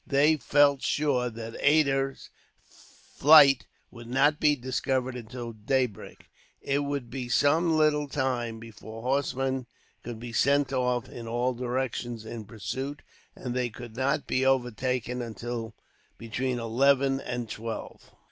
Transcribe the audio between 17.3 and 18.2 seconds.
twelve.